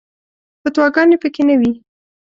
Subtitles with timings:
[0.61, 1.71] فتواګانې په کې نه وي.